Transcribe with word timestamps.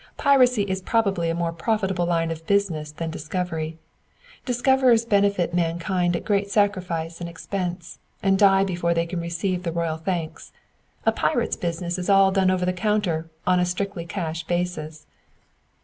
Piracy 0.17 0.63
is 0.63 0.81
probably 0.81 1.29
a 1.29 1.35
more 1.35 1.51
profitable 1.51 2.07
line 2.07 2.31
of 2.31 2.47
business 2.47 2.91
than 2.91 3.11
discovery. 3.11 3.77
Discoverers 4.45 5.05
benefit 5.05 5.53
mankind 5.53 6.15
at 6.15 6.25
great 6.25 6.49
sacrifice 6.49 7.21
and 7.21 7.29
expense, 7.29 7.99
and 8.23 8.39
die 8.39 8.63
before 8.63 8.95
they 8.95 9.05
can 9.05 9.21
receive 9.21 9.61
the 9.61 9.71
royal 9.71 9.97
thanks. 9.97 10.51
A 11.05 11.11
pirate's 11.11 11.55
business 11.55 11.99
is 11.99 12.09
all 12.09 12.31
done 12.31 12.49
over 12.49 12.65
the 12.65 12.73
counter 12.73 13.29
on 13.45 13.59
a 13.59 13.63
strictly 13.65 14.07
cash 14.07 14.43
basis." 14.45 15.05